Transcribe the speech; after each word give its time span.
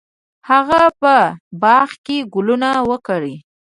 هغه 0.49 0.81
په 1.01 1.13
باغ 1.61 1.89
کې 2.05 2.17
ګلونه 2.33 2.69
وکري. 2.89 3.35